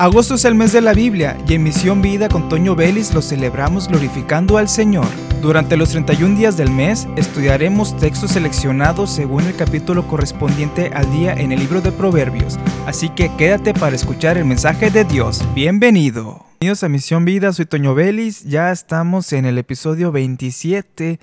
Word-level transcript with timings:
Agosto 0.00 0.36
es 0.36 0.44
el 0.44 0.54
mes 0.54 0.72
de 0.72 0.80
la 0.80 0.94
Biblia 0.94 1.36
y 1.48 1.54
en 1.54 1.64
Misión 1.64 2.00
Vida 2.00 2.28
con 2.28 2.48
Toño 2.48 2.76
Vélez 2.76 3.12
lo 3.12 3.20
celebramos 3.20 3.88
glorificando 3.88 4.56
al 4.56 4.68
Señor. 4.68 5.08
Durante 5.42 5.76
los 5.76 5.90
31 5.90 6.36
días 6.36 6.56
del 6.56 6.70
mes 6.70 7.08
estudiaremos 7.16 7.96
textos 7.96 8.30
seleccionados 8.30 9.10
según 9.10 9.42
el 9.42 9.56
capítulo 9.56 10.06
correspondiente 10.06 10.92
al 10.94 11.10
día 11.10 11.32
en 11.32 11.50
el 11.50 11.58
libro 11.58 11.80
de 11.80 11.90
Proverbios, 11.90 12.60
así 12.86 13.08
que 13.08 13.34
quédate 13.34 13.74
para 13.74 13.96
escuchar 13.96 14.38
el 14.38 14.44
mensaje 14.44 14.92
de 14.92 15.02
Dios. 15.02 15.44
Bienvenido. 15.52 16.46
Bienvenidos 16.60 16.84
a 16.84 16.88
Misión 16.88 17.24
Vida, 17.24 17.52
soy 17.52 17.66
Toño 17.66 17.96
Vélez, 17.96 18.44
ya 18.44 18.70
estamos 18.70 19.32
en 19.32 19.46
el 19.46 19.58
episodio 19.58 20.12
27, 20.12 21.18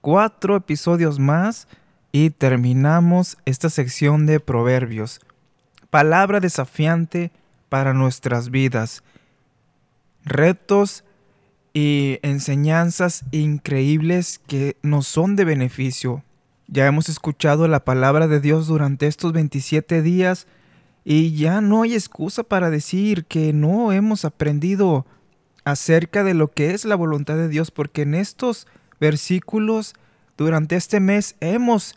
cuatro 0.00 0.54
episodios 0.54 1.18
más 1.18 1.66
y 2.12 2.30
terminamos 2.30 3.38
esta 3.44 3.70
sección 3.70 4.24
de 4.26 4.38
Proverbios. 4.38 5.20
Palabra 5.90 6.38
desafiante 6.38 7.32
para 7.70 7.94
nuestras 7.94 8.50
vidas. 8.50 9.02
Retos 10.22 11.04
y 11.72 12.18
enseñanzas 12.20 13.24
increíbles 13.30 14.38
que 14.46 14.76
nos 14.82 15.06
son 15.06 15.36
de 15.36 15.46
beneficio. 15.46 16.22
Ya 16.66 16.86
hemos 16.86 17.08
escuchado 17.08 17.66
la 17.66 17.84
palabra 17.84 18.28
de 18.28 18.40
Dios 18.40 18.66
durante 18.66 19.06
estos 19.06 19.32
27 19.32 20.02
días 20.02 20.46
y 21.04 21.34
ya 21.34 21.62
no 21.62 21.82
hay 21.82 21.94
excusa 21.94 22.42
para 22.42 22.68
decir 22.68 23.24
que 23.24 23.54
no 23.54 23.92
hemos 23.92 24.26
aprendido 24.26 25.06
acerca 25.64 26.24
de 26.24 26.34
lo 26.34 26.48
que 26.48 26.74
es 26.74 26.84
la 26.84 26.96
voluntad 26.96 27.36
de 27.36 27.48
Dios, 27.48 27.70
porque 27.70 28.02
en 28.02 28.14
estos 28.14 28.66
versículos 29.00 29.94
durante 30.36 30.76
este 30.76 31.00
mes 31.00 31.36
hemos 31.40 31.96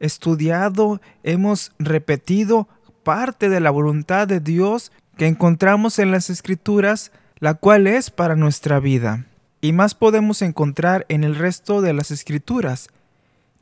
estudiado, 0.00 1.00
hemos 1.22 1.72
repetido 1.78 2.68
parte 3.02 3.48
de 3.48 3.60
la 3.60 3.70
voluntad 3.70 4.26
de 4.28 4.40
Dios 4.40 4.92
que 5.20 5.26
encontramos 5.26 5.98
en 5.98 6.12
las 6.12 6.30
escrituras, 6.30 7.12
la 7.40 7.52
cual 7.52 7.86
es 7.86 8.10
para 8.10 8.36
nuestra 8.36 8.80
vida. 8.80 9.26
Y 9.60 9.74
más 9.74 9.94
podemos 9.94 10.40
encontrar 10.40 11.04
en 11.10 11.24
el 11.24 11.36
resto 11.36 11.82
de 11.82 11.92
las 11.92 12.10
escrituras. 12.10 12.88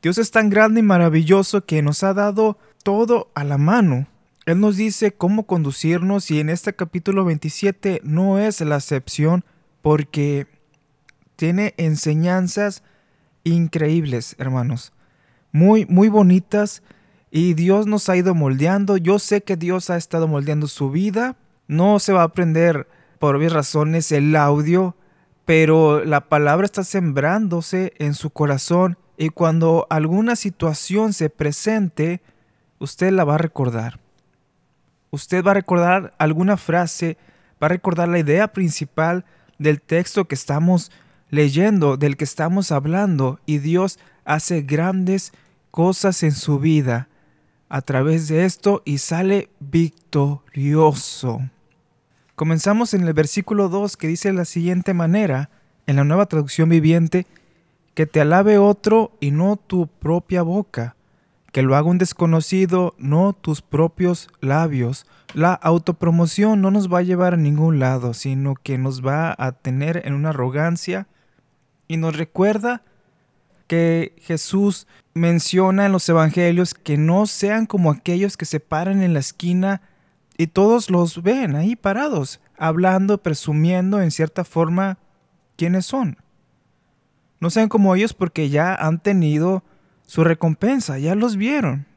Dios 0.01 0.19
es 0.19 0.31
tan 0.31 0.49
grande 0.49 0.79
y 0.79 0.83
maravilloso 0.83 1.65
que 1.65 1.81
nos 1.81 2.01
ha 2.05 2.13
dado 2.13 2.57
todo 2.81 3.29
a 3.35 3.43
la 3.43 3.57
mano. 3.57 4.07
Él 4.45 4.61
nos 4.61 4.77
dice 4.77 5.11
cómo 5.11 5.47
conducirnos 5.47 6.31
y 6.31 6.39
en 6.39 6.47
este 6.47 6.73
capítulo 6.75 7.25
27 7.25 7.99
no 8.05 8.39
es 8.39 8.61
la 8.61 8.77
excepción 8.77 9.43
porque 9.81 10.47
tiene 11.35 11.73
enseñanzas 11.75 12.83
increíbles, 13.43 14.37
hermanos. 14.39 14.93
Muy, 15.51 15.85
muy 15.87 16.07
bonitas 16.07 16.83
y 17.31 17.53
Dios 17.53 17.85
nos 17.85 18.07
ha 18.07 18.15
ido 18.15 18.33
moldeando. 18.33 18.95
Yo 18.95 19.19
sé 19.19 19.43
que 19.43 19.57
Dios 19.57 19.89
ha 19.89 19.97
estado 19.97 20.25
moldeando 20.29 20.65
su 20.67 20.89
vida 20.89 21.35
no 21.69 21.99
se 21.99 22.13
va 22.13 22.21
a 22.21 22.25
aprender 22.25 22.87
por 23.19 23.35
obvias 23.35 23.53
razones 23.53 24.11
el 24.11 24.35
audio, 24.35 24.95
pero 25.45 26.03
la 26.03 26.27
palabra 26.27 26.65
está 26.65 26.83
sembrándose 26.83 27.93
en 27.99 28.15
su 28.15 28.31
corazón 28.31 28.97
y 29.17 29.29
cuando 29.29 29.85
alguna 29.91 30.35
situación 30.35 31.13
se 31.13 31.29
presente, 31.29 32.21
usted 32.79 33.11
la 33.11 33.23
va 33.23 33.35
a 33.35 33.37
recordar. 33.37 33.99
Usted 35.11 35.43
va 35.43 35.51
a 35.51 35.55
recordar 35.55 36.15
alguna 36.17 36.57
frase, 36.57 37.17
va 37.61 37.67
a 37.67 37.69
recordar 37.69 38.09
la 38.09 38.19
idea 38.19 38.51
principal 38.51 39.25
del 39.59 39.79
texto 39.79 40.25
que 40.25 40.35
estamos 40.35 40.91
leyendo, 41.29 41.97
del 41.97 42.17
que 42.17 42.23
estamos 42.23 42.71
hablando, 42.71 43.39
y 43.45 43.59
Dios 43.59 43.99
hace 44.25 44.63
grandes 44.63 45.33
cosas 45.69 46.23
en 46.23 46.31
su 46.31 46.57
vida 46.57 47.09
a 47.69 47.81
través 47.81 48.27
de 48.27 48.45
esto 48.45 48.81
y 48.85 48.97
sale 48.97 49.51
victorioso. 49.59 51.41
Comenzamos 52.39 52.93
en 52.93 53.05
el 53.05 53.11
versículo 53.11 53.67
2 53.67 53.97
que 53.97 54.07
dice 54.07 54.29
de 54.29 54.33
la 54.33 54.45
siguiente 54.45 54.93
manera, 54.93 55.49
en 55.87 55.97
la 55.97 56.05
nueva 56.05 56.27
traducción 56.27 56.69
viviente, 56.69 57.27
que 57.95 58.05
te 58.05 58.21
alabe 58.21 58.57
otro 58.57 59.11
y 59.19 59.31
no 59.31 59.57
tu 59.57 59.87
propia 59.87 60.41
boca, 60.41 60.95
que 61.51 61.63
lo 61.63 61.75
haga 61.75 61.89
un 61.89 61.97
desconocido, 61.97 62.95
no 62.97 63.33
tus 63.33 63.61
propios 63.61 64.29
labios. 64.39 65.05
La 65.33 65.53
autopromoción 65.53 66.61
no 66.61 66.71
nos 66.71 66.87
va 66.87 66.99
a 66.99 67.01
llevar 67.01 67.33
a 67.33 67.35
ningún 67.35 67.77
lado, 67.77 68.13
sino 68.13 68.55
que 68.55 68.77
nos 68.77 69.05
va 69.05 69.35
a 69.37 69.51
tener 69.51 70.03
en 70.05 70.13
una 70.13 70.29
arrogancia 70.29 71.07
y 71.89 71.97
nos 71.97 72.15
recuerda 72.15 72.83
que 73.67 74.13
Jesús 74.21 74.87
menciona 75.13 75.87
en 75.87 75.91
los 75.91 76.07
evangelios 76.07 76.73
que 76.73 76.97
no 76.97 77.25
sean 77.25 77.65
como 77.65 77.91
aquellos 77.91 78.37
que 78.37 78.45
se 78.45 78.61
paran 78.61 79.03
en 79.03 79.13
la 79.13 79.19
esquina 79.19 79.81
y 80.39 80.47
todos 80.47 80.89
los 80.89 81.21
ven 81.21 81.57
ahí 81.57 81.75
parados, 81.75 82.39
hablando, 82.57 83.17
presumiendo 83.17 84.01
en 84.01 84.09
cierta 84.09 84.45
forma 84.45 84.97
quiénes 85.57 85.85
son. 85.85 86.15
No 87.41 87.49
sean 87.49 87.67
como 87.67 87.93
ellos 87.93 88.13
porque 88.13 88.49
ya 88.49 88.73
han 88.73 89.03
tenido 89.03 89.65
su 90.05 90.23
recompensa, 90.23 90.97
ya 90.97 91.13
los 91.13 91.35
vieron. 91.35 91.87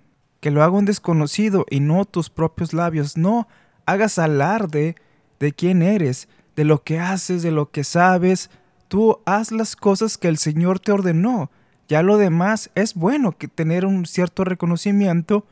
Que 0.40 0.50
lo 0.50 0.64
haga 0.64 0.72
un 0.72 0.86
desconocido 0.86 1.66
y 1.70 1.78
no 1.78 2.04
tus 2.04 2.30
propios 2.30 2.72
labios. 2.72 3.16
No 3.16 3.46
hagas 3.86 4.18
alarde 4.18 4.96
de 5.38 5.52
quién 5.52 5.80
eres, 5.80 6.28
de 6.56 6.64
lo 6.64 6.82
que 6.82 6.98
haces, 6.98 7.44
de 7.44 7.52
lo 7.52 7.70
que 7.70 7.84
sabes. 7.84 8.50
Tú 8.88 9.20
haz 9.24 9.52
las 9.52 9.76
cosas 9.76 10.18
que 10.18 10.26
el 10.26 10.36
Señor 10.36 10.80
te 10.80 10.90
ordenó. 10.90 11.52
Ya 11.86 12.02
lo 12.02 12.16
demás 12.16 12.72
es 12.74 12.94
bueno 12.94 13.38
que 13.38 13.46
tener 13.46 13.86
un 13.86 14.04
cierto 14.04 14.42
reconocimiento 14.42 15.46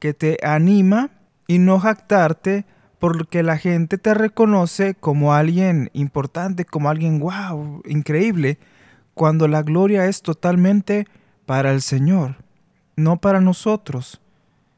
que 0.00 0.12
te 0.12 0.38
anima 0.42 1.10
y 1.52 1.58
no 1.58 1.78
jactarte 1.78 2.64
porque 2.98 3.42
la 3.42 3.58
gente 3.58 3.98
te 3.98 4.14
reconoce 4.14 4.94
como 4.94 5.34
alguien 5.34 5.90
importante, 5.92 6.64
como 6.64 6.88
alguien 6.88 7.18
wow, 7.18 7.82
increíble, 7.84 8.58
cuando 9.12 9.48
la 9.48 9.62
gloria 9.62 10.06
es 10.06 10.22
totalmente 10.22 11.06
para 11.44 11.70
el 11.72 11.82
Señor, 11.82 12.36
no 12.96 13.20
para 13.20 13.42
nosotros, 13.42 14.22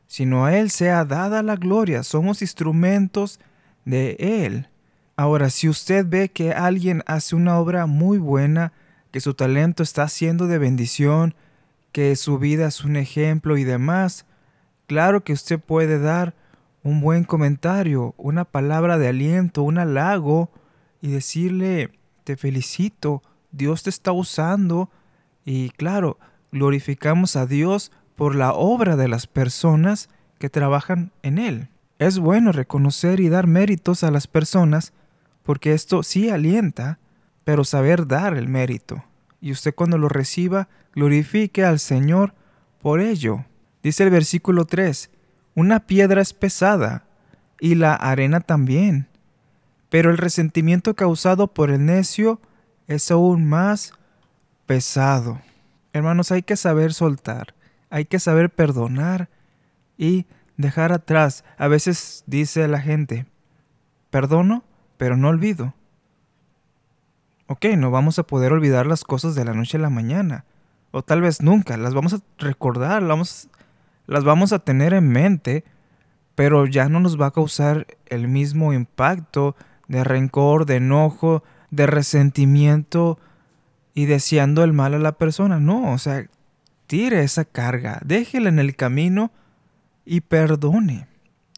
sino 0.09 0.47
a 0.47 0.57
Él 0.57 0.69
sea 0.69 1.05
dada 1.05 1.45
la 1.45 1.55
gloria, 1.55 2.03
somos 2.03 2.43
instrumentos 2.43 3.39
de 3.85 4.17
Él. 4.19 4.69
Ahora, 5.17 5.51
si 5.51 5.69
usted 5.69 6.05
ve 6.05 6.29
que 6.29 6.53
alguien 6.53 7.05
hace 7.07 7.37
una 7.37 7.57
obra 7.57 7.87
muy 7.87 8.19
buena, 8.19 8.73
que 9.13 9.21
su 9.21 9.35
talento 9.35 9.85
está 9.85 10.09
siendo 10.09 10.49
de 10.49 10.59
bendición, 10.59 11.37
que 11.93 12.17
su 12.17 12.41
vida 12.41 12.67
es 12.67 12.83
un 12.83 12.97
ejemplo 12.97 13.57
y 13.59 13.63
demás, 13.63 14.27
claro 14.89 15.23
que 15.23 15.35
usted 15.35 15.61
puede 15.61 16.01
dar 16.01 16.35
un 16.85 17.01
buen 17.01 17.25
comentario, 17.25 18.15
una 18.19 18.45
palabra 18.45 18.99
de 18.99 19.09
aliento, 19.09 19.63
un 19.63 19.79
halago 19.79 20.51
y 21.01 21.09
decirle, 21.09 21.91
te 22.25 22.37
felicito, 22.37 23.23
Dios 23.51 23.83
te 23.83 23.91
está 23.91 24.13
usando 24.13 24.91
y 25.45 25.71
claro, 25.71 26.19
glorificamos 26.53 27.37
a 27.37 27.47
Dios 27.47 27.91
por 28.17 28.37
la 28.37 28.53
obra 28.53 28.97
de 28.97 29.09
las 29.09 29.27
personas 29.27 30.11
que 30.39 30.51
trabajan 30.51 31.11
en 31.23 31.39
Él. 31.39 31.69
Es 31.99 32.19
bueno 32.19 32.53
reconocer 32.53 33.19
y 33.19 33.31
dar 33.31 33.47
méritos 33.47 34.05
a 34.05 34.11
las 34.11 34.27
personas 34.27 34.93
porque 35.43 35.73
esto 35.73 36.03
sí 36.03 36.29
alienta, 36.29 36.99
pero 37.45 37.65
saber 37.65 38.07
dar 38.07 38.37
el 38.37 38.49
mérito. 38.49 39.05
Y 39.41 39.53
usted 39.53 39.75
cuando 39.75 39.97
lo 39.97 40.11
reciba, 40.11 40.69
glorifique 40.95 41.65
al 41.65 41.79
Señor 41.79 42.35
por 42.81 43.01
ello. 43.01 43.47
Dice 43.83 44.05
el 44.05 44.11
versículo 44.11 44.67
3, 44.67 45.11
una 45.55 45.81
piedra 45.81 46.21
es 46.21 46.33
pesada 46.33 47.05
y 47.61 47.75
la 47.77 47.95
arena 47.95 48.41
también, 48.41 49.09
pero 49.89 50.11
el 50.11 50.19
resentimiento 50.19 50.95
causado 50.95 51.49
por 51.49 51.71
el 51.71 51.85
necio 51.85 52.41
es 52.89 53.11
aún 53.11 53.47
más 53.47 53.93
pesado. 54.67 55.41
Hermanos, 55.93 56.33
hay 56.33 56.43
que 56.43 56.57
saber 56.57 56.93
soltar, 56.93 57.55
hay 57.91 58.05
que 58.05 58.19
saber 58.19 58.51
perdonar 58.51 59.29
y 59.97 60.27
dejar 60.57 60.93
atrás. 60.93 61.45
A 61.57 61.69
veces 61.69 62.25
dice 62.27 62.67
la 62.69 62.81
gente, 62.81 63.27
perdono, 64.11 64.65
pero 64.97 65.17
no 65.17 65.29
olvido. 65.29 65.75
Ok, 67.47 67.67
no 67.77 67.91
vamos 67.91 68.19
a 68.19 68.25
poder 68.25 68.53
olvidar 68.53 68.87
las 68.87 69.05
cosas 69.05 69.35
de 69.35 69.45
la 69.45 69.55
noche 69.55 69.77
a 69.77 69.81
la 69.81 69.91
mañana, 69.91 70.45
o 70.91 71.03
tal 71.03 71.21
vez 71.21 71.43
nunca, 71.43 71.77
las 71.77 71.93
vamos 71.93 72.15
a 72.15 72.21
recordar, 72.39 73.03
las 73.03 73.09
vamos 73.09 73.49
las 74.07 74.25
vamos 74.25 74.53
a 74.53 74.59
tener 74.59 74.95
en 74.95 75.09
mente, 75.09 75.65
pero 76.35 76.67
ya 76.67 76.89
no 76.89 77.01
nos 77.01 77.21
va 77.21 77.27
a 77.27 77.33
causar 77.33 77.87
el 78.07 78.29
mismo 78.29 78.73
impacto 78.73 79.57
de 79.89 80.05
rencor, 80.05 80.67
de 80.67 80.77
enojo, 80.77 81.43
de 81.71 81.87
resentimiento 81.87 83.19
y 83.95 84.07
deseando 84.07 84.65
el 84.65 84.73
mal 84.73 84.95
a 84.95 84.99
la 84.99 85.13
persona. 85.13 85.61
No, 85.61 85.93
o 85.93 85.99
sea, 85.99 86.27
tire 86.87 87.23
esa 87.23 87.45
carga, 87.45 88.01
déjela 88.05 88.49
en 88.49 88.59
el 88.59 88.77
camino 88.77 89.31
y 90.05 90.21
perdone. 90.23 91.07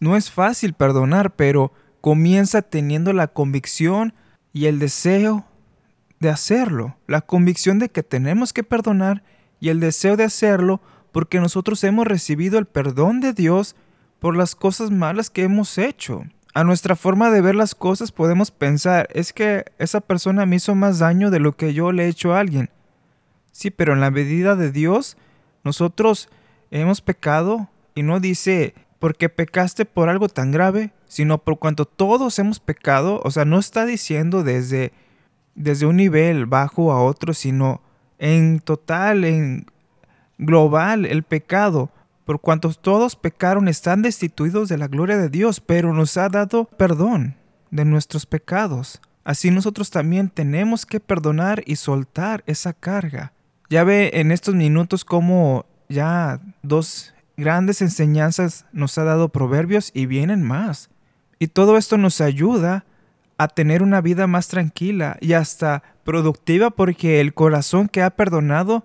No 0.01 0.17
es 0.17 0.31
fácil 0.31 0.75
perdonar, 0.75 1.35
pero 1.35 1.73
comienza 2.01 2.63
teniendo 2.63 3.13
la 3.13 3.29
convicción 3.29 4.15
y 4.53 4.67
el 4.67 4.79
deseo 4.79 5.47
de 6.21 6.31
hacerlo, 6.31 6.97
la 7.07 7.21
convicción 7.21 7.79
de 7.79 7.89
que 7.89 8.03
tenemos 8.03 8.53
que 8.53 8.63
perdonar 8.63 9.23
y 9.61 9.71
el 9.71 9.81
deseo 9.81 10.17
de 10.17 10.25
hacerlo 10.25 10.81
porque 11.17 11.41
nosotros 11.41 11.83
hemos 11.83 12.07
recibido 12.07 12.59
el 12.59 12.67
perdón 12.67 13.21
de 13.21 13.33
Dios 13.33 13.75
por 14.19 14.37
las 14.37 14.55
cosas 14.55 14.91
malas 14.91 15.31
que 15.31 15.45
hemos 15.45 15.79
hecho. 15.79 16.25
a 16.53 16.63
nuestra 16.63 16.95
forma 16.95 17.31
de 17.31 17.41
ver 17.41 17.55
las 17.55 17.75
cosas 17.75 18.13
podemos 18.13 18.51
pensar, 18.51 19.09
es 19.15 19.33
que 19.33 19.65
esa 19.79 20.03
persona 20.03 20.45
me 20.45 20.57
hizo 20.57 20.75
más 20.75 20.99
daño 20.99 21.31
de 21.31 21.41
lo 21.41 21.57
que 21.57 21.73
yo 21.73 21.91
le 21.91 22.05
he 22.05 22.09
hecho 22.09 22.35
a 22.35 22.41
alguien. 22.41 22.69
Sí, 23.51 23.71
pero 23.71 23.95
en 23.95 24.01
la 24.01 24.11
medida 24.11 24.57
de 24.57 24.71
Dios, 24.71 25.17
nosotros 25.65 26.29
hemos 26.71 27.01
pecado 27.01 27.71
y 27.95 28.03
no 28.03 28.21
dice 28.21 28.75
porque 28.99 29.31
pecaste 29.31 29.87
por 29.87 30.11
algo 30.11 30.29
tan 30.29 30.51
grave, 30.51 30.93
sino 31.07 31.39
por 31.39 31.59
cuanto 31.59 31.87
todos 31.87 32.39
hemos 32.39 32.61
pecado, 32.61 33.23
o 33.25 33.31
sea, 33.31 33.47
no 33.47 33.59
está 33.59 33.87
diciendo 33.87 34.43
desde, 34.43 34.93
desde 35.55 35.87
un 35.87 35.97
nivel 35.97 36.45
bajo 36.45 36.93
a 36.93 37.03
otro, 37.03 37.33
sino 37.33 37.81
en 38.19 38.61
total, 38.61 39.25
en 39.25 39.65
global, 40.39 41.07
el 41.07 41.23
pecado 41.23 41.91
por 42.25 42.41
cuantos 42.41 42.81
todos 42.81 43.15
pecaron 43.15 43.69
están 43.69 44.03
destituidos 44.03 44.69
de 44.69 44.79
la 44.79 44.89
gloria 44.89 45.17
de 45.17 45.29
Dios, 45.29 45.61
pero 45.61 45.93
nos 45.93 46.17
ha 46.17 46.29
dado 46.29 46.65
perdón 46.65 47.37
de 47.71 47.85
nuestros 47.85 48.27
pecados. 48.27 49.01
Así 49.25 49.51
nosotros 49.51 49.91
también 49.91 50.29
tenemos 50.29 50.87
que 50.87 51.01
perdonar 51.01 51.63
y 51.67 51.77
soltar 51.77 52.43
esa 52.47 52.73
carga. 52.73 53.33
Ya 53.71 53.85
ve 53.85 54.11
en 54.15 54.33
estos 54.33 54.55
minutos 54.55 55.05
cómo 55.05 55.67
ya 55.89 56.41
dos 56.63 57.15
grandes 57.37 57.83
enseñanzas 57.83 58.67
nos 58.73 58.99
ha 58.99 59.05
dado 59.05 59.29
Proverbios 59.29 59.91
y 59.95 60.07
vienen 60.07 60.43
más. 60.43 60.91
Y 61.39 61.49
todo 61.49 61.77
esto 61.77 61.99
nos 61.99 62.21
ayuda 62.21 62.85
a 63.39 63.49
tener 63.49 63.83
una 63.83 64.01
vida 64.01 64.27
más 64.27 64.49
tranquila 64.49 65.17
y 65.21 65.35
hasta 65.35 65.83
productiva 66.05 66.71
porque 66.71 67.21
el 67.21 67.35
corazón 67.35 67.89
que 67.89 68.03
ha 68.03 68.11
perdonado, 68.11 68.85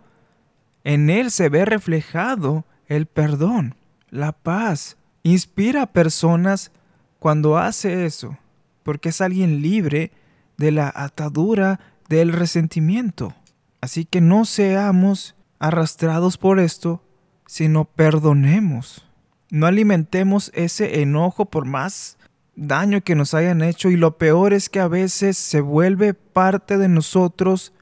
en 0.83 1.09
él 1.09 1.31
se 1.31 1.49
ve 1.49 1.65
reflejado 1.65 2.65
el 2.87 3.05
perdón, 3.05 3.75
la 4.09 4.31
paz. 4.31 4.97
Inspira 5.23 5.83
a 5.83 5.91
personas 5.93 6.71
cuando 7.19 7.57
hace 7.57 8.05
eso, 8.05 8.37
porque 8.83 9.09
es 9.09 9.21
alguien 9.21 9.61
libre 9.61 10.11
de 10.57 10.71
la 10.71 10.91
atadura 10.93 11.79
del 12.09 12.33
resentimiento. 12.33 13.35
Así 13.79 14.05
que 14.05 14.21
no 14.21 14.45
seamos 14.45 15.35
arrastrados 15.59 16.37
por 16.37 16.59
esto, 16.59 17.03
sino 17.45 17.85
perdonemos. 17.85 19.05
No 19.49 19.67
alimentemos 19.67 20.51
ese 20.53 21.01
enojo 21.01 21.45
por 21.45 21.65
más 21.65 22.17
daño 22.55 23.01
que 23.01 23.15
nos 23.15 23.33
hayan 23.33 23.61
hecho 23.61 23.89
y 23.89 23.97
lo 23.97 24.17
peor 24.17 24.53
es 24.53 24.69
que 24.69 24.79
a 24.79 24.87
veces 24.87 25.37
se 25.37 25.61
vuelve 25.61 26.13
parte 26.13 26.77
de 26.77 26.87
nosotros 26.87 27.73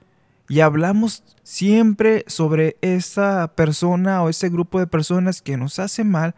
y 0.50 0.62
hablamos 0.62 1.24
siempre 1.44 2.26
sobre 2.28 2.76
esa 2.82 3.54
persona 3.56 4.24
o 4.24 4.30
ese 4.30 4.50
grupo 4.50 4.80
de 4.80 4.88
personas 4.88 5.42
que 5.42 5.56
nos 5.56 5.78
hace 5.78 6.04
mal, 6.04 6.34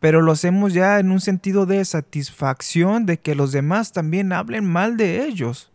pero 0.00 0.20
lo 0.20 0.32
hacemos 0.32 0.74
ya 0.74 0.98
en 0.98 1.12
un 1.12 1.20
sentido 1.20 1.64
de 1.64 1.84
satisfacción 1.84 3.06
de 3.06 3.20
que 3.20 3.36
los 3.36 3.52
demás 3.52 3.92
también 3.92 4.32
hablen 4.32 4.64
mal 4.64 4.96
de 4.96 5.24
ellos 5.24 5.70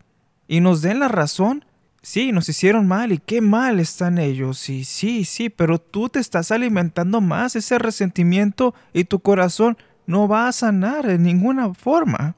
y 0.50 0.60
nos 0.60 0.82
den 0.82 1.00
la 1.00 1.08
razón. 1.08 1.64
Sí, 2.02 2.34
nos 2.34 2.50
hicieron 2.50 2.88
mal 2.88 3.14
y 3.14 3.18
qué 3.18 3.40
mal 3.40 3.80
están 3.80 4.18
ellos. 4.18 4.58
Sí, 4.58 4.84
sí, 4.84 5.24
sí, 5.24 5.50
pero 5.50 5.80
tú 5.80 6.10
te 6.10 6.20
estás 6.20 6.52
alimentando 6.52 7.22
más 7.22 7.56
ese 7.56 7.80
resentimiento 7.80 8.76
y 8.94 9.06
tu 9.06 9.20
corazón 9.20 9.78
no 10.06 10.28
va 10.28 10.50
a 10.50 10.54
sanar 10.54 11.08
de 11.08 11.18
ninguna 11.18 11.74
forma. 11.74 12.36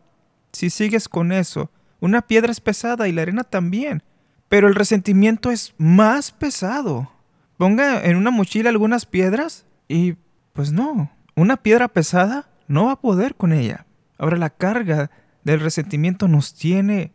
Si 0.52 0.70
sigues 0.70 1.10
con 1.10 1.32
eso, 1.32 1.72
una 2.00 2.22
piedra 2.22 2.52
es 2.52 2.62
pesada 2.62 3.08
y 3.08 3.12
la 3.12 3.24
arena 3.24 3.44
también. 3.44 4.04
Pero 4.50 4.68
el 4.68 4.76
resentimiento 4.76 5.52
es 5.52 5.74
más 5.78 6.32
pesado. 6.32 7.12
Ponga 7.58 8.04
en 8.04 8.18
una 8.18 8.32
mochila 8.32 8.70
algunas 8.70 9.06
piedras 9.06 9.66
y 9.88 10.16
pues 10.54 10.72
no, 10.72 11.12
una 11.36 11.58
piedra 11.58 11.88
pesada 11.88 12.50
no 12.68 12.86
va 12.86 12.94
a 12.94 13.02
poder 13.02 13.36
con 13.36 13.54
ella. 13.54 13.86
Ahora 14.18 14.38
la 14.38 14.50
carga 14.50 15.12
del 15.44 15.60
resentimiento 15.60 16.28
nos 16.28 16.54
tiene 16.54 17.14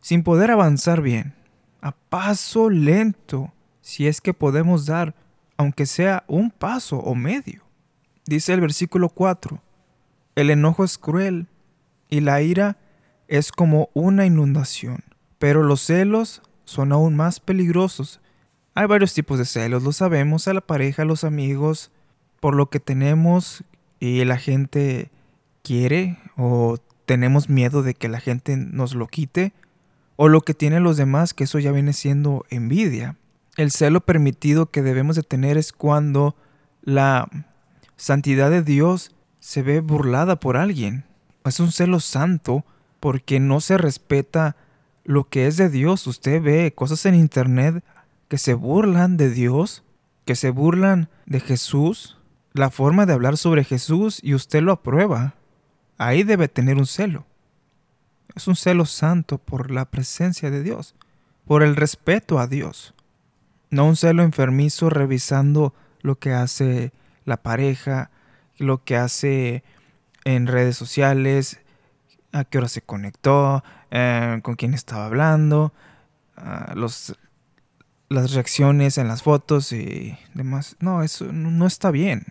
sin 0.00 0.22
poder 0.22 0.50
avanzar 0.50 1.02
bien, 1.02 1.34
a 1.80 1.92
paso 1.92 2.70
lento, 2.70 3.52
si 3.80 4.06
es 4.06 4.20
que 4.20 4.34
podemos 4.34 4.86
dar, 4.86 5.14
aunque 5.56 5.86
sea 5.86 6.24
un 6.26 6.50
paso 6.50 6.98
o 6.98 7.14
medio. 7.14 7.62
Dice 8.26 8.52
el 8.52 8.60
versículo 8.60 9.08
4, 9.08 9.62
el 10.36 10.50
enojo 10.50 10.84
es 10.84 10.96
cruel 10.96 11.48
y 12.08 12.20
la 12.20 12.40
ira 12.42 12.76
es 13.28 13.52
como 13.52 13.90
una 13.92 14.26
inundación. 14.26 15.04
Pero 15.40 15.62
los 15.62 15.80
celos 15.80 16.42
son 16.66 16.92
aún 16.92 17.16
más 17.16 17.40
peligrosos. 17.40 18.20
Hay 18.74 18.86
varios 18.86 19.14
tipos 19.14 19.38
de 19.38 19.46
celos, 19.46 19.82
lo 19.82 19.90
sabemos, 19.90 20.46
a 20.46 20.54
la 20.54 20.60
pareja, 20.60 21.02
a 21.02 21.06
los 21.06 21.24
amigos, 21.24 21.90
por 22.40 22.54
lo 22.54 22.68
que 22.68 22.78
tenemos 22.78 23.64
y 23.98 24.22
la 24.26 24.36
gente 24.36 25.10
quiere 25.62 26.18
o 26.36 26.76
tenemos 27.06 27.48
miedo 27.48 27.82
de 27.82 27.94
que 27.94 28.08
la 28.08 28.20
gente 28.20 28.56
nos 28.58 28.94
lo 28.94 29.06
quite, 29.08 29.54
o 30.16 30.28
lo 30.28 30.42
que 30.42 30.52
tienen 30.52 30.82
los 30.82 30.98
demás, 30.98 31.32
que 31.32 31.44
eso 31.44 31.58
ya 31.58 31.72
viene 31.72 31.94
siendo 31.94 32.44
envidia. 32.50 33.16
El 33.56 33.70
celo 33.70 34.02
permitido 34.02 34.70
que 34.70 34.82
debemos 34.82 35.16
de 35.16 35.22
tener 35.22 35.56
es 35.56 35.72
cuando 35.72 36.36
la 36.82 37.28
santidad 37.96 38.50
de 38.50 38.62
Dios 38.62 39.16
se 39.38 39.62
ve 39.62 39.80
burlada 39.80 40.36
por 40.36 40.58
alguien. 40.58 41.04
Es 41.46 41.60
un 41.60 41.72
celo 41.72 41.98
santo 41.98 42.66
porque 43.00 43.40
no 43.40 43.62
se 43.62 43.78
respeta 43.78 44.54
lo 45.04 45.28
que 45.28 45.46
es 45.46 45.56
de 45.56 45.68
Dios. 45.68 46.06
Usted 46.06 46.42
ve 46.42 46.72
cosas 46.74 47.06
en 47.06 47.14
internet 47.14 47.84
que 48.28 48.38
se 48.38 48.54
burlan 48.54 49.16
de 49.16 49.30
Dios, 49.30 49.82
que 50.24 50.36
se 50.36 50.50
burlan 50.50 51.08
de 51.26 51.40
Jesús, 51.40 52.18
la 52.52 52.70
forma 52.70 53.06
de 53.06 53.12
hablar 53.12 53.36
sobre 53.36 53.64
Jesús 53.64 54.20
y 54.22 54.34
usted 54.34 54.62
lo 54.62 54.72
aprueba. 54.72 55.34
Ahí 55.98 56.22
debe 56.22 56.48
tener 56.48 56.76
un 56.76 56.86
celo. 56.86 57.26
Es 58.34 58.46
un 58.48 58.56
celo 58.56 58.86
santo 58.86 59.38
por 59.38 59.70
la 59.70 59.84
presencia 59.84 60.50
de 60.50 60.62
Dios, 60.62 60.94
por 61.44 61.62
el 61.62 61.76
respeto 61.76 62.38
a 62.38 62.46
Dios. 62.46 62.94
No 63.70 63.86
un 63.86 63.96
celo 63.96 64.22
enfermizo 64.22 64.90
revisando 64.90 65.74
lo 66.00 66.18
que 66.18 66.32
hace 66.32 66.92
la 67.24 67.36
pareja, 67.42 68.10
lo 68.58 68.84
que 68.84 68.96
hace 68.96 69.62
en 70.24 70.46
redes 70.46 70.76
sociales, 70.76 71.60
a 72.32 72.44
qué 72.44 72.58
hora 72.58 72.68
se 72.68 72.82
conectó, 72.82 73.64
eh, 73.90 74.40
con 74.42 74.54
quién 74.54 74.74
estaba 74.74 75.06
hablando, 75.06 75.72
ah, 76.36 76.74
las 76.74 78.34
reacciones 78.34 78.98
en 78.98 79.08
las 79.08 79.22
fotos 79.22 79.72
y 79.72 80.18
demás. 80.34 80.76
No, 80.80 81.02
eso 81.02 81.32
no 81.32 81.66
está 81.66 81.90
bien. 81.90 82.24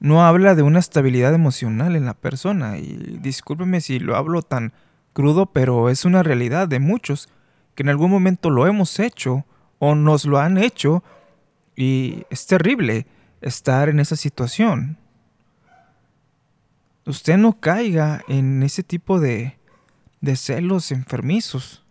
No 0.00 0.24
habla 0.24 0.54
de 0.54 0.62
una 0.62 0.80
estabilidad 0.80 1.34
emocional 1.34 1.96
en 1.96 2.04
la 2.04 2.14
persona. 2.14 2.78
Y 2.78 3.18
discúlpeme 3.22 3.80
si 3.80 3.98
lo 3.98 4.16
hablo 4.16 4.42
tan 4.42 4.72
crudo, 5.12 5.46
pero 5.46 5.88
es 5.88 6.04
una 6.04 6.22
realidad 6.22 6.68
de 6.68 6.80
muchos 6.80 7.28
que 7.74 7.82
en 7.82 7.88
algún 7.88 8.10
momento 8.10 8.50
lo 8.50 8.66
hemos 8.66 9.00
hecho 9.00 9.46
o 9.78 9.94
nos 9.94 10.24
lo 10.24 10.38
han 10.38 10.58
hecho 10.58 11.02
y 11.76 12.24
es 12.30 12.46
terrible 12.46 13.06
estar 13.40 13.88
en 13.88 14.00
esa 14.00 14.16
situación 14.16 14.98
usted 17.06 17.36
no 17.36 17.60
caiga 17.60 18.22
en 18.28 18.62
ese 18.62 18.82
tipo 18.82 19.20
de, 19.20 19.58
de 20.24 20.36
celos 20.36 20.90
enfermizos. 20.92 21.84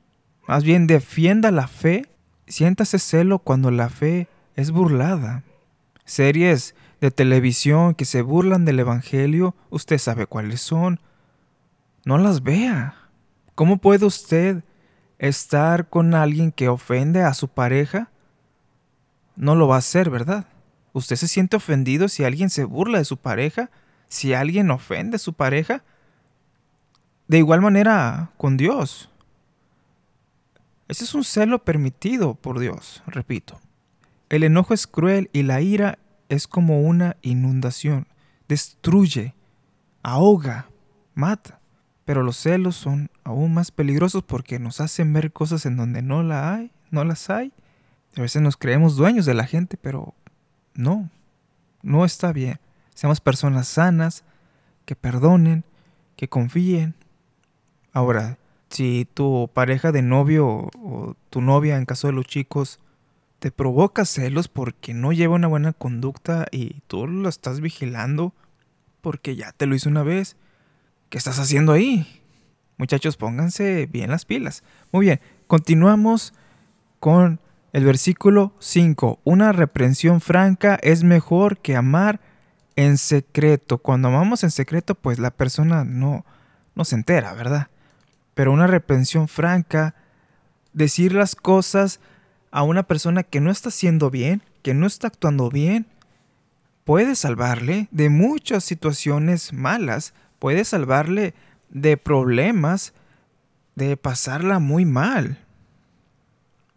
Más 0.47 0.63
bien 0.63 0.87
defienda 0.87 1.51
la 1.51 1.67
fe, 1.67 2.09
siéntase 2.47 2.99
celo 2.99 3.39
cuando 3.39 3.71
la 3.71 3.89
fe 3.89 4.27
es 4.55 4.71
burlada. 4.71 5.43
Series 6.05 6.75
de 6.99 7.11
televisión 7.11 7.95
que 7.95 8.05
se 8.05 8.21
burlan 8.21 8.65
del 8.65 8.79
Evangelio, 8.79 9.55
usted 9.69 9.97
sabe 9.97 10.27
cuáles 10.27 10.61
son. 10.61 10.99
No 12.05 12.17
las 12.17 12.43
vea. 12.43 12.95
¿Cómo 13.55 13.77
puede 13.77 14.05
usted 14.05 14.63
estar 15.19 15.89
con 15.89 16.13
alguien 16.15 16.51
que 16.51 16.67
ofende 16.67 17.21
a 17.21 17.33
su 17.33 17.47
pareja? 17.47 18.09
No 19.35 19.55
lo 19.55 19.67
va 19.67 19.75
a 19.75 19.79
hacer, 19.79 20.09
¿verdad? 20.09 20.45
¿Usted 20.91 21.15
se 21.15 21.27
siente 21.27 21.55
ofendido 21.55 22.07
si 22.07 22.23
alguien 22.23 22.49
se 22.49 22.65
burla 22.65 22.97
de 22.97 23.05
su 23.05 23.17
pareja? 23.17 23.69
si 24.13 24.35
alguien 24.35 24.69
ofende 24.69 25.15
a 25.15 25.19
su 25.19 25.33
pareja, 25.33 25.83
de 27.27 27.37
igual 27.37 27.61
manera 27.61 28.31
con 28.37 28.57
Dios. 28.57 29.09
Ese 30.87 31.05
es 31.05 31.13
un 31.15 31.23
celo 31.23 31.63
permitido 31.63 32.35
por 32.35 32.59
Dios, 32.59 33.03
repito. 33.07 33.59
El 34.29 34.43
enojo 34.43 34.73
es 34.73 34.87
cruel 34.87 35.29
y 35.33 35.43
la 35.43 35.61
ira 35.61 35.99
es 36.29 36.47
como 36.47 36.81
una 36.81 37.17
inundación. 37.21 38.07
Destruye, 38.47 39.35
ahoga, 40.01 40.69
mata. 41.13 41.59
Pero 42.05 42.21
los 42.21 42.37
celos 42.37 42.75
son 42.75 43.09
aún 43.23 43.53
más 43.53 43.71
peligrosos 43.71 44.23
porque 44.23 44.59
nos 44.59 44.81
hacen 44.81 45.13
ver 45.13 45.31
cosas 45.31 45.65
en 45.65 45.77
donde 45.77 46.01
no 46.01 46.21
la 46.21 46.53
hay, 46.53 46.71
no 46.91 47.05
las 47.05 47.29
hay. 47.29 47.53
A 48.17 48.21
veces 48.21 48.41
nos 48.41 48.57
creemos 48.57 48.95
dueños 48.95 49.25
de 49.25 49.33
la 49.33 49.47
gente, 49.47 49.77
pero 49.77 50.13
no, 50.73 51.09
no 51.81 52.03
está 52.03 52.33
bien. 52.33 52.59
Seamos 52.93 53.21
personas 53.21 53.67
sanas, 53.67 54.23
que 54.85 54.95
perdonen, 54.95 55.63
que 56.15 56.27
confíen. 56.27 56.95
Ahora, 57.93 58.39
si 58.69 59.07
tu 59.13 59.51
pareja 59.53 59.91
de 59.91 60.01
novio 60.01 60.69
o 60.81 61.15
tu 61.29 61.41
novia, 61.41 61.77
en 61.77 61.85
caso 61.85 62.07
de 62.07 62.13
los 62.13 62.25
chicos, 62.25 62.79
te 63.37 63.51
provoca 63.51 64.03
celos 64.05 64.47
porque 64.47 64.95
no 64.95 65.11
lleva 65.13 65.35
una 65.35 65.47
buena 65.47 65.73
conducta 65.73 66.47
y 66.51 66.81
tú 66.87 67.05
lo 67.05 67.29
estás 67.29 67.61
vigilando 67.61 68.33
porque 69.01 69.35
ya 69.35 69.51
te 69.51 69.67
lo 69.67 69.75
hizo 69.75 69.89
una 69.89 70.01
vez, 70.01 70.37
¿qué 71.09 71.19
estás 71.19 71.37
haciendo 71.37 71.71
ahí? 71.71 72.21
Muchachos, 72.77 73.15
pónganse 73.15 73.85
bien 73.85 74.09
las 74.09 74.25
pilas. 74.25 74.63
Muy 74.91 75.05
bien, 75.05 75.21
continuamos 75.45 76.33
con 76.99 77.39
el 77.73 77.85
versículo 77.85 78.53
5. 78.57 79.19
Una 79.23 79.51
reprensión 79.51 80.19
franca 80.19 80.79
es 80.81 81.03
mejor 81.03 81.59
que 81.59 81.75
amar 81.75 82.21
en 82.75 82.97
secreto. 82.97 83.77
Cuando 83.77 84.07
amamos 84.07 84.43
en 84.43 84.51
secreto, 84.51 84.95
pues 84.95 85.19
la 85.19 85.29
persona 85.29 85.83
no, 85.83 86.25
no 86.73 86.85
se 86.85 86.95
entera, 86.95 87.33
¿verdad? 87.33 87.67
Pero 88.33 88.51
una 88.51 88.67
reprensión 88.67 89.27
franca, 89.27 89.95
decir 90.73 91.13
las 91.13 91.35
cosas 91.35 91.99
a 92.51 92.63
una 92.63 92.83
persona 92.83 93.23
que 93.23 93.39
no 93.39 93.51
está 93.51 93.69
haciendo 93.69 94.09
bien, 94.09 94.43
que 94.61 94.73
no 94.73 94.87
está 94.87 95.07
actuando 95.07 95.49
bien, 95.49 95.87
puede 96.83 97.15
salvarle 97.15 97.87
de 97.91 98.09
muchas 98.09 98.63
situaciones 98.63 99.53
malas, 99.53 100.13
puede 100.39 100.65
salvarle 100.65 101.33
de 101.69 101.97
problemas, 101.97 102.93
de 103.75 103.97
pasarla 103.97 104.59
muy 104.59 104.85
mal. 104.85 105.39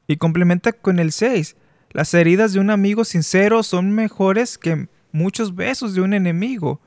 Y 0.06 0.16
complementa 0.16 0.72
con 0.72 0.98
el 0.98 1.12
6. 1.12 1.56
Las 1.90 2.14
heridas 2.14 2.52
de 2.52 2.60
un 2.60 2.70
amigo 2.70 3.04
sincero 3.04 3.62
son 3.62 3.90
mejores 3.92 4.58
que 4.58 4.88
muchos 5.12 5.54
besos 5.54 5.94
de 5.94 6.02
un 6.02 6.14
enemigo. 6.14 6.80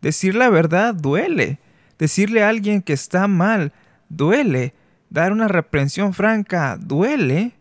Decir 0.00 0.34
la 0.34 0.48
verdad 0.48 0.94
duele. 0.94 1.58
Decirle 1.98 2.42
a 2.42 2.48
alguien 2.48 2.80
que 2.80 2.92
está 2.92 3.26
mal 3.26 3.72
duele. 4.08 4.74
Dar 5.10 5.32
una 5.32 5.48
reprensión 5.48 6.14
franca 6.14 6.76
duele. 6.78 7.54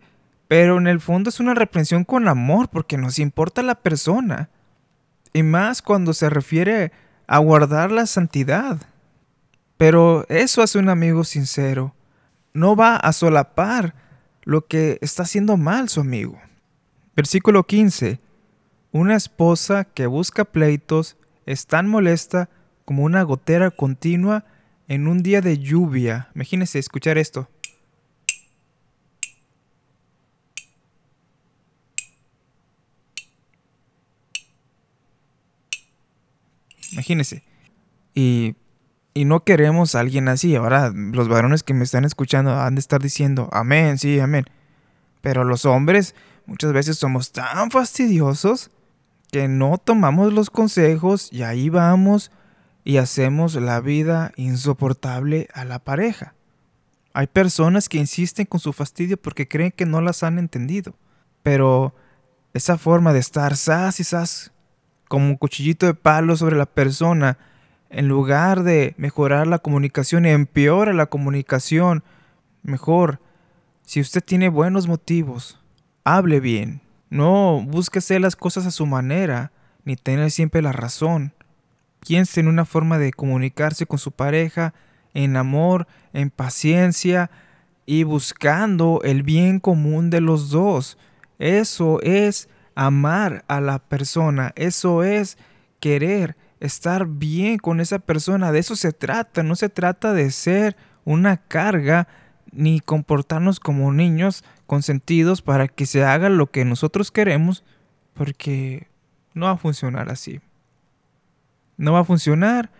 Pero 0.48 0.77
en 0.77 0.88
el 0.88 1.01
fondo 1.01 1.30
es 1.30 1.39
una 1.39 1.54
reprensión 1.54 2.04
con 2.04 2.27
amor 2.27 2.70
porque 2.70 2.98
nos 2.98 3.20
importa 3.20 3.63
la 3.63 3.75
persona. 3.75 4.50
Y 5.34 5.44
más 5.44 5.82
cuando 5.82 6.13
se 6.13 6.30
refiere 6.30 6.92
a 7.27 7.39
guardar 7.39 7.92
la 7.92 8.06
santidad. 8.06 8.80
Pero 9.77 10.25
eso 10.30 10.62
hace 10.62 10.80
un 10.80 10.89
amigo 10.89 11.24
sincero. 11.24 11.94
No 12.54 12.75
va 12.75 12.96
a 12.96 13.12
solapar 13.13 13.94
lo 14.44 14.66
que 14.66 14.98
está 15.01 15.24
haciendo 15.24 15.58
mal 15.58 15.89
su 15.89 16.00
amigo. 16.00 16.39
Versículo 17.16 17.63
15. 17.63 18.20
Una 18.92 19.16
esposa 19.16 19.84
que 19.84 20.08
busca 20.08 20.46
pleitos 20.46 21.18
es 21.46 21.68
tan 21.68 21.88
molesta 21.88 22.50
como 22.86 23.04
una 23.04 23.22
gotera 23.24 23.70
continua 23.70 24.46
en 24.88 25.08
un 25.08 25.24
día 25.24 25.41
de 25.41 25.58
lluvia. 25.58 26.29
Imagínense 26.36 26.79
escuchar 26.79 27.17
esto. 27.17 27.50
Imagínense. 36.91 37.44
Y, 38.15 38.56
y, 39.13 39.25
no 39.25 39.44
queremos 39.44 39.94
a 39.94 40.00
alguien 40.00 40.29
así. 40.29 40.56
Ahora, 40.56 40.91
los 40.96 41.27
varones 41.27 41.63
que 41.63 41.74
me 41.74 41.84
están 41.84 42.06
escuchando 42.06 42.56
han 42.60 42.75
de 42.75 42.79
estar 42.79 43.01
diciendo, 43.01 43.50
amén, 43.51 43.98
sí, 43.98 44.20
amén. 44.20 44.46
Pero 45.22 45.44
los 45.44 45.65
hombres 45.65 46.15
muchas 46.46 46.74
veces 46.74 46.98
somos 46.98 47.32
tan 47.34 47.70
fastidiosos 47.70 48.72
que 49.32 49.48
no 49.48 49.77
tomamos 49.77 50.34
los 50.34 50.50
consejos 50.50 51.29
y 51.32 51.44
ahí 51.44 51.70
vamos 51.70 52.32
y 52.88 53.00
hacemos 53.00 53.53
la 53.56 53.82
vida 53.82 54.32
insoportable 54.38 55.50
a 55.53 55.65
la 55.65 55.77
pareja. 55.79 56.36
Hay 57.12 57.27
personas 57.27 57.89
que 57.89 57.98
insisten 57.98 58.46
con 58.46 58.62
su 58.62 58.72
fastidio 58.72 59.17
porque 59.17 59.46
creen 59.46 59.74
que 59.75 59.86
no 59.86 60.00
las 60.00 60.24
han 60.24 60.39
entendido. 60.39 60.96
Pero 61.44 61.94
esa 62.53 62.77
forma 62.77 63.12
de 63.12 63.20
estar 63.20 63.58
sas 63.58 64.00
y 64.00 64.06
sas 64.06 64.53
como 65.10 65.25
un 65.25 65.36
cuchillito 65.36 65.86
de 65.86 65.96
palo 65.96 66.38
sobre 66.38 66.56
la 66.56 66.65
persona, 66.65 67.38
en 67.89 68.08
lugar 68.08 68.63
de 68.63 68.96
mejorar 68.98 69.48
la 69.48 69.60
comunicación, 69.60 70.25
empeora 70.25 70.94
la 70.94 71.08
comunicación. 71.08 72.06
Mejor, 72.63 73.20
si 73.82 74.00
usted 74.00 74.24
tiene 74.24 74.48
buenos 74.48 74.88
motivos, 74.88 75.60
hable 76.06 76.39
bien, 76.39 76.79
no 77.10 77.62
busque 77.67 78.00
hacer 78.00 78.22
las 78.22 78.38
cosas 78.38 78.65
a 78.65 78.72
su 78.72 78.86
manera, 78.86 79.51
ni 79.84 79.98
tener 79.98 80.32
siempre 80.32 80.62
la 80.62 80.72
razón. 80.72 81.34
Piense 82.00 82.39
en 82.39 82.48
una 82.48 82.66
forma 82.66 82.98
de 82.98 83.12
comunicarse 83.12 83.86
con 83.86 84.00
su 84.00 84.12
pareja, 84.12 84.74
en 85.13 85.36
amor, 85.36 85.88
en 86.13 86.30
paciencia 86.30 87.32
y 87.86 88.04
buscando 88.04 89.01
el 89.04 89.24
bien 89.24 89.60
común 89.60 90.10
de 90.10 90.22
los 90.22 90.50
dos. 90.50 90.98
Eso 91.39 92.00
es 92.01 92.50
amar 92.75 93.44
a 93.48 93.62
la 93.62 93.80
persona, 93.80 94.51
eso 94.56 95.04
es 95.04 95.38
querer 95.80 96.36
estar 96.60 97.08
bien 97.08 97.58
con 97.58 97.80
esa 97.80 98.00
persona, 98.00 98.51
de 98.51 98.60
eso 98.60 98.75
se 98.75 98.92
trata, 98.92 99.44
no 99.44 99.56
se 99.56 99.70
trata 99.70 100.13
de 100.13 100.32
ser 100.32 100.75
una 101.06 101.38
carga 101.38 102.08
ni 102.51 102.80
comportarnos 102.80 103.60
como 103.60 103.92
niños 103.92 104.44
consentidos 104.66 105.42
para 105.42 105.68
que 105.68 105.86
se 105.86 106.04
haga 106.04 106.30
lo 106.30 106.51
que 106.51 106.66
nosotros 106.66 107.12
queremos, 107.12 107.63
porque 108.13 108.88
no 109.34 109.46
va 109.46 109.54
a 109.54 109.58
funcionar 109.58 110.10
así. 110.10 110.42
No 111.78 111.94
va 111.94 112.00
a 112.00 112.04
funcionar 112.04 112.72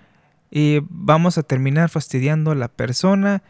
y 0.50 0.80
vamos 0.89 1.38
a 1.38 1.44
terminar 1.44 1.89
fastidiando 1.89 2.51
a 2.51 2.56
la 2.56 2.68
persona 2.68 3.44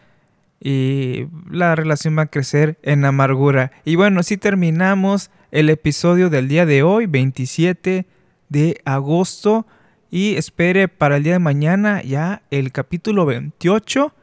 y 0.59 1.27
la 1.49 1.75
relación 1.75 2.17
va 2.17 2.23
a 2.23 2.27
crecer 2.27 2.79
en 2.81 3.05
amargura. 3.05 3.71
Y 3.85 3.95
bueno, 3.95 4.19
así 4.19 4.37
terminamos 4.37 5.29
el 5.51 5.69
episodio 5.69 6.29
del 6.29 6.47
día 6.47 6.65
de 6.65 6.83
hoy, 6.83 7.05
27 7.05 8.05
de 8.49 8.81
agosto. 8.85 9.67
Y 10.09 10.35
espere 10.35 10.87
para 10.87 11.17
el 11.17 11.23
día 11.23 11.33
de 11.33 11.39
mañana 11.39 12.01
ya 12.01 12.41
el 12.49 12.71
capítulo 12.71 13.25
28. 13.25 14.13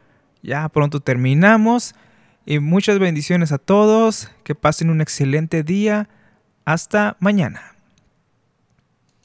Ya 0.42 0.68
pronto 0.70 1.00
terminamos. 1.00 1.94
Y 2.46 2.58
muchas 2.58 2.98
bendiciones 2.98 3.52
a 3.52 3.58
todos. 3.58 4.30
Que 4.42 4.54
pasen 4.54 4.90
un 4.90 5.00
excelente 5.00 5.62
día. 5.62 6.08
Hasta 6.64 7.16
mañana. 7.20 7.73